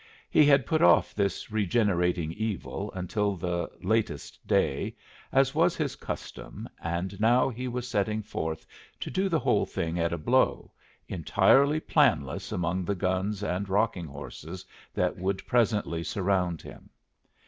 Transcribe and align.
He 0.31 0.45
had 0.45 0.65
put 0.65 0.81
off 0.81 1.13
this 1.13 1.51
regenerating 1.51 2.31
evil 2.33 2.91
until 2.95 3.35
the 3.35 3.69
latest 3.83 4.39
day, 4.47 4.95
as 5.31 5.53
was 5.53 5.75
his 5.75 5.95
custom, 5.95 6.67
and 6.81 7.19
now 7.21 7.49
he 7.49 7.67
was 7.67 7.87
setting 7.87 8.23
forth 8.23 8.65
to 8.99 9.11
do 9.11 9.29
the 9.29 9.37
whole 9.37 9.67
thing 9.67 9.99
at 9.99 10.11
a 10.11 10.17
blow, 10.17 10.71
entirely 11.07 11.79
planless 11.79 12.51
among 12.51 12.83
the 12.83 12.95
guns 12.95 13.43
and 13.43 13.69
rocking 13.69 14.07
horses 14.07 14.65
that 14.91 15.17
would 15.17 15.45
presently 15.45 16.03
surround 16.03 16.63
him. 16.63 16.89